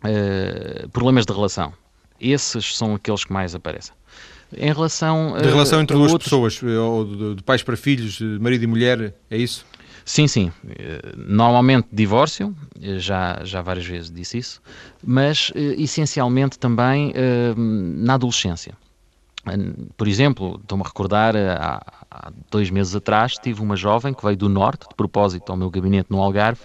[0.04, 1.72] uh, problemas de relação.
[2.20, 3.94] Esses são aqueles que mais aparecem.
[4.56, 6.30] Em relação de relação entre duas outros...
[6.30, 9.66] pessoas, ou de, de pais para filhos, marido e mulher, é isso?
[10.04, 10.50] Sim, sim.
[11.16, 12.56] Normalmente divórcio,
[12.96, 14.62] já, já várias vezes disse isso,
[15.04, 18.72] mas eh, essencialmente também eh, na adolescência.
[19.98, 24.24] Por exemplo, estou-me a recordar, eh, há, há dois meses atrás, tive uma jovem que
[24.24, 26.62] veio do Norte, de propósito ao meu gabinete no Algarve,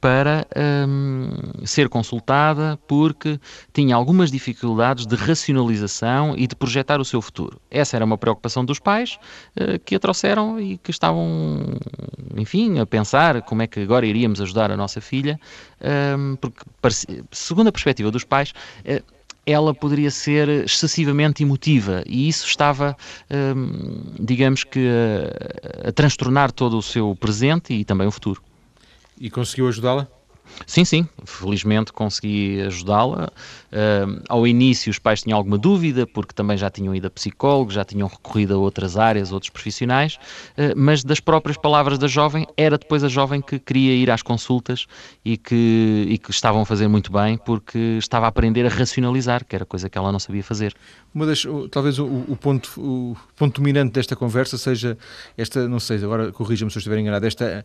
[0.00, 0.46] para
[0.86, 3.40] um, ser consultada porque
[3.72, 7.60] tinha algumas dificuldades de racionalização e de projetar o seu futuro.
[7.70, 9.18] Essa era uma preocupação dos pais
[9.56, 11.78] uh, que a trouxeram e que estavam,
[12.36, 15.40] enfim, a pensar como é que agora iríamos ajudar a nossa filha,
[16.16, 16.60] um, porque,
[17.32, 18.52] segundo a perspectiva dos pais,
[18.84, 22.96] uh, ela poderia ser excessivamente emotiva e isso estava,
[23.30, 24.88] hum, digamos que,
[25.84, 28.42] a, a transtornar todo o seu presente e também o futuro.
[29.18, 30.08] E conseguiu ajudá-la?
[30.66, 33.30] Sim, sim, felizmente consegui ajudá-la.
[33.66, 37.74] Uh, ao início os pais tinham alguma dúvida, porque também já tinham ido a psicólogos,
[37.74, 42.46] já tinham recorrido a outras áreas, outros profissionais, uh, mas das próprias palavras da jovem,
[42.56, 44.86] era depois a jovem que queria ir às consultas
[45.24, 49.44] e que, e que estavam a fazer muito bem, porque estava a aprender a racionalizar,
[49.44, 50.74] que era coisa que ela não sabia fazer.
[51.14, 54.96] Uma das, talvez o, o ponto, o ponto dominante desta conversa seja
[55.36, 57.64] esta, não sei, agora corrija-me se eu estiver enganado, esta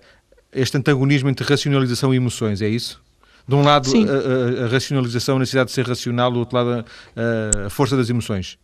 [0.54, 3.02] este antagonismo entre racionalização e emoções, é isso?
[3.48, 6.86] De um lado, a, a, a, racionalização, a necessidade de ser racional, do outro lado,
[7.16, 8.58] a, a força das emoções.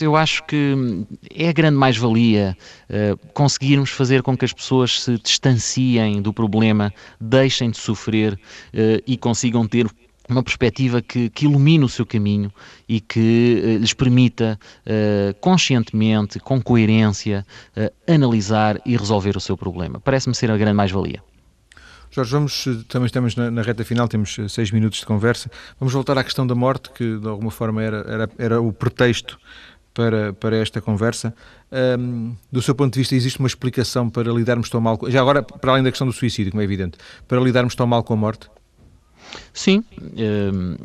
[0.00, 0.74] Eu acho que
[1.32, 2.56] é a grande mais-valia
[2.90, 8.38] uh, conseguirmos fazer com que as pessoas se distanciem do problema, deixem de sofrer uh,
[9.06, 9.86] e consigam ter
[10.28, 12.52] uma perspectiva que, que ilumine o seu caminho
[12.88, 19.56] e que uh, lhes permita uh, conscientemente, com coerência, uh, analisar e resolver o seu
[19.56, 20.00] problema.
[20.00, 21.22] Parece-me ser a grande mais-valia.
[22.10, 25.50] Jorge, vamos, também estamos na, na, reta final, temos seis minutos de conversa.
[25.80, 29.36] Vamos voltar à questão da morte, que de alguma forma era, era, era o pretexto
[29.92, 31.34] para, para esta conversa.
[31.98, 35.42] Um, do seu ponto de vista, existe uma explicação para lidarmos tão mal, já agora,
[35.42, 38.16] para além da questão do suicídio, como é evidente, para lidarmos tão mal com a
[38.16, 38.48] morte?
[39.52, 39.84] Sim,
[40.16, 40.76] ehm,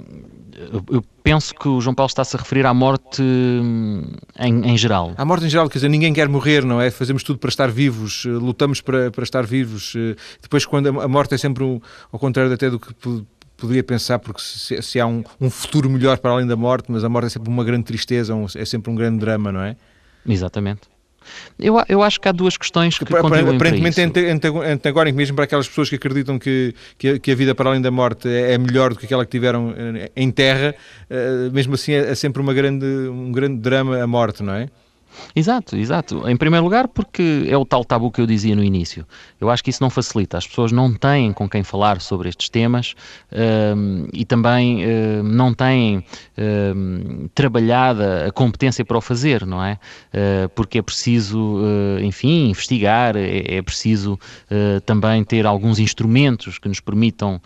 [0.92, 4.04] eu penso que o João Paulo está-se a referir à morte hum,
[4.38, 5.14] em, em, geral.
[5.18, 6.92] À morte em geral, quer dizer, ninguém quer morrer, não é?
[6.92, 9.94] Fazemos tudo para estar vivos, eh, lutamos para, para estar vivos.
[9.96, 11.80] Eh, depois, quando a morte é sempre um,
[12.12, 12.94] ao contrário até do que
[13.56, 17.04] poderia pensar, porque se, se há um, um, futuro melhor para além da morte, mas
[17.04, 19.76] a morte é sempre uma grande tristeza, um, é sempre um grande drama, não é?
[20.28, 20.82] Exatamente.
[21.60, 25.68] Eu, eu acho que há duas questões que contribuem Aparentemente é antagónico mesmo para aquelas
[25.68, 28.58] pessoas que acreditam que, que a, que, a, vida para além da morte é, é
[28.58, 30.76] melhor do que aquela que tiveram eh, em terra,
[31.10, 34.70] uh, mesmo assim é, é sempre uma grande, um grande drama a morte, não é?
[35.36, 36.28] Exato, exato.
[36.28, 39.06] Em primeiro lugar, porque é o tal tabu que eu dizia no início.
[39.40, 40.38] Eu acho que isso não facilita.
[40.38, 42.96] As pessoas não têm com quem falar sobre estes temas
[43.32, 46.04] um, e também um, não têm
[46.38, 49.74] um, trabalhada a competência para o fazer, não é?
[50.14, 56.58] Uh, porque é preciso, uh, enfim, investigar, é, é preciso uh, também ter alguns instrumentos
[56.58, 57.42] que nos permitam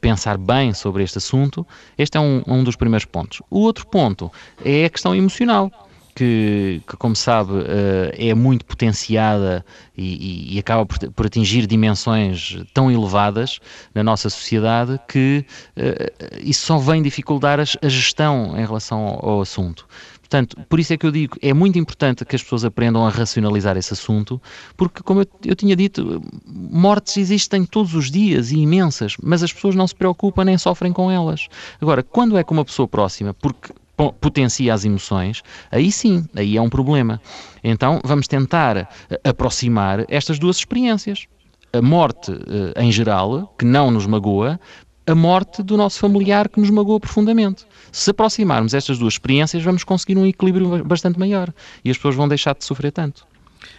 [0.00, 1.66] pensar bem sobre este assunto.
[1.96, 3.42] Este é um, um dos primeiros pontos.
[3.50, 4.30] O outro ponto
[4.64, 5.70] é a questão emocional
[6.18, 9.64] que, que como sabe, uh, é muito potenciada
[9.96, 13.60] e, e acaba por, por, atingir dimensões tão elevadas
[13.94, 15.44] na nossa sociedade que
[15.76, 19.86] uh, isso só vem dificultar a gestão em relação ao, ao assunto.
[20.18, 23.10] Portanto, por isso é que eu digo, é muito importante que as pessoas aprendam a
[23.10, 24.42] racionalizar esse assunto,
[24.76, 29.52] porque, como eu, eu, tinha dito, mortes existem todos os dias e imensas, mas as
[29.52, 31.46] pessoas não se preocupam nem sofrem com elas.
[31.80, 33.72] Agora, quando é com uma pessoa próxima, porque
[34.20, 37.20] potencia as emoções, aí sim, aí é um problema.
[37.62, 38.88] Então vamos tentar eh,
[39.24, 41.26] aproximar estas duas experiências.
[41.72, 44.58] A morte eh, em geral, que não nos magoa,
[45.06, 47.66] a morte do nosso familiar que nos magoa profundamente.
[47.90, 51.52] Se aproximarmos estas duas experiências, vamos conseguir um equilíbrio bastante maior
[51.84, 53.27] e as pessoas vão deixar de sofrer tanto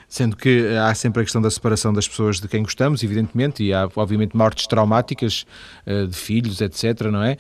[0.08, 3.74] sendo que há sempre a questão da separação das pessoas de quem gostamos, evidentemente, e
[3.74, 5.46] há obviamente mortes traumáticas
[5.86, 7.38] eh, de filhos, etc, não é?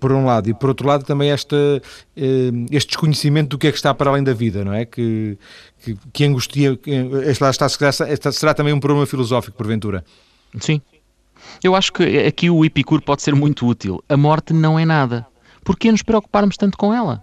[0.00, 1.56] Por um lado, e por outro lado também esta,
[2.16, 4.84] eh, este desconhecimento do que é que está para além da vida, não é?
[4.84, 5.38] Que,
[5.82, 6.78] que, que angustia,
[7.26, 10.04] este lá está, será, será também um problema filosófico, porventura.
[10.60, 10.80] Sim.
[11.62, 14.02] Eu acho que aqui o Epicuro pode ser muito útil.
[14.08, 15.26] A morte não é nada.
[15.64, 17.22] Por que nos preocuparmos tanto com ela?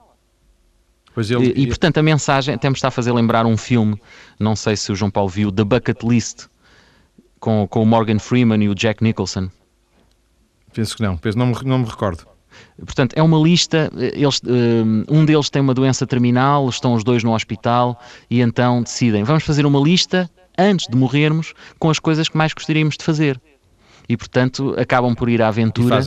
[1.18, 1.54] Ele...
[1.56, 4.00] E, e, portanto a mensagem, até me está a fazer lembrar um filme,
[4.40, 6.48] não sei se o João Paulo viu, The Bucket List,
[7.40, 9.50] com, com o Morgan Freeman e o Jack Nicholson?
[10.74, 12.26] Penso que não, penso, não, me, não me recordo.
[12.78, 13.92] Portanto, é uma lista.
[13.96, 14.42] Eles,
[15.10, 19.44] um deles tem uma doença terminal, estão os dois no hospital e então decidem: vamos
[19.44, 23.40] fazer uma lista antes de morrermos com as coisas que mais gostaríamos de fazer
[24.08, 26.00] e, portanto, acabam por ir à aventura,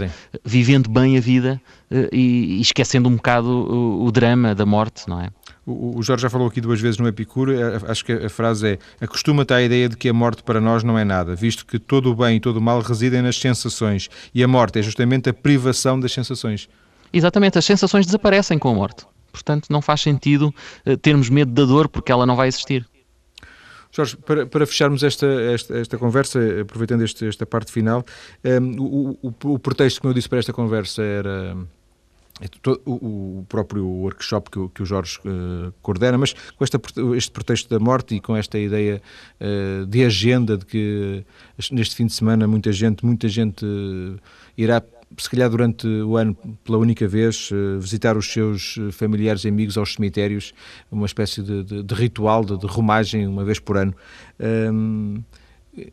[0.45, 5.09] vivendo bem a vida eh, e, e esquecendo um bocado o, o, drama da morte,
[5.09, 5.31] não é?
[5.67, 9.05] O, Jorge já falou aqui duas vezes no Epicuro, eh, acho que a frase é
[9.05, 12.11] acostuma-te à ideia de que a morte para nós não é nada, visto que todo
[12.11, 15.35] o bem e todo o mal residem nas sensações e a morte é justamente a
[15.35, 16.69] privação das sensações.
[17.13, 19.07] Exatamente, as sensações desaparecem com a morte.
[19.31, 22.87] Portanto, não faz sentido eh, termos medo da dor porque ela não vai existir.
[23.91, 28.05] Jorge, para, para fecharmos esta, esta, esta conversa, aproveitando este, esta parte final,
[28.45, 31.57] um, ehm, o, o, o pretexto, como eu disse, para esta conversa era
[32.87, 36.65] o, próprio workshop que o, Jorge uh, coordena, mas com
[37.15, 39.03] este pretexto da morte e com esta ideia
[39.41, 41.25] uh, de agenda de que
[41.71, 43.67] neste fim de semana muita gente, muita gente
[44.57, 44.83] irá
[45.17, 49.49] se calhar durante o ano, pela única vez, eh, visitar os seus eh, familiares e
[49.49, 50.53] amigos aos cemitérios,
[50.91, 53.95] uma espécie de, de, de ritual, de, de, romagem, uma vez por ano.
[54.39, 55.23] Um,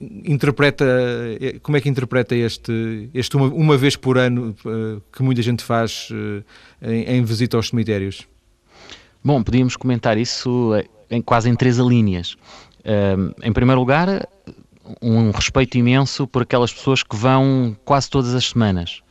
[0.01, 0.85] interpreta,
[1.39, 4.55] eh, como é que interpreta este, este uma, uma vez por ano
[5.11, 6.09] que muita gente faz
[6.81, 8.27] em, em visita aos cemitérios?
[9.23, 10.71] Bom, podíamos comentar isso
[11.09, 12.37] em, quase em três linhas.
[12.85, 14.27] Um, em primeiro lugar,
[15.01, 19.01] um respeito imenso por aquelas pessoas que vão quase todas as semanas.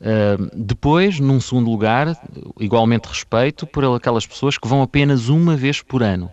[0.00, 2.20] Uh, depois, num segundo lugar,
[2.58, 6.26] igualmente respeito por aquelas pessoas que vão apenas uma vez por ano.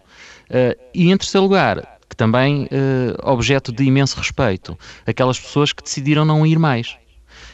[0.49, 6.25] Uh, e em terceiro lugar, também uh, objeto de imenso respeito, aquelas pessoas que decidiram
[6.25, 6.97] não ir mais.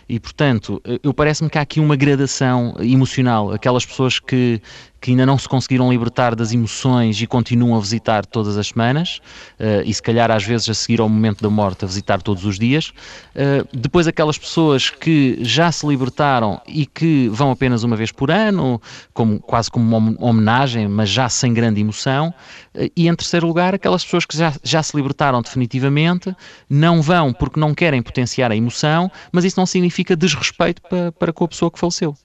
[0.09, 3.51] E, portanto, eu parece-me que há aqui uma gradação emocional.
[3.51, 4.59] Aquelas pessoas que,
[5.05, 9.21] que ainda não se conseguiram libertar das emoções e continuam a visitar todas as semanas,
[9.59, 12.43] uh, e se calhar às vezes a seguir ao momento da morte a visitar todos
[12.43, 12.91] os dias.
[13.35, 18.31] Uh, depois aquelas pessoas que já se libertaram e que vão apenas uma vez por
[18.31, 18.81] ano,
[19.13, 22.33] como, quase como uma homenagem, mas já sem grande emoção.
[22.73, 26.35] Uh, e em terceiro lugar, aquelas pessoas que já, já se libertaram definitivamente,
[26.67, 31.31] não vão porque não querem potenciar a emoção, mas isso não significa desrespeito para, para
[31.31, 32.17] com a pessoa que faleceu.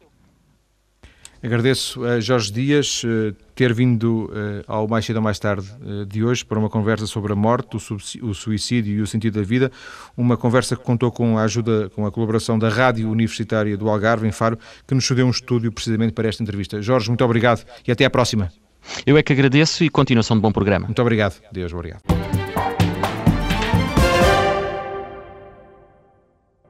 [1.42, 6.04] Agradeço a Jorge Dias uh, ter vindo uh, ao Mais Cedo ou Mais Tarde uh,
[6.04, 9.46] de hoje para uma conversa sobre a morte, o, o, suicídio e o sentido da
[9.46, 9.72] vida.
[10.16, 14.28] Uma conversa que contou com a ajuda, com a colaboração da Rádio Universitária do Algarve,
[14.28, 16.82] em Faro, que nos cedeu um estúdio precisamente para esta entrevista.
[16.82, 18.52] Jorge, muito obrigado e até à próxima.
[19.06, 20.86] Eu é que agradeço e continuação de bom programa.
[20.86, 21.40] Muito obrigado.
[21.52, 22.39] Deus, obrigado.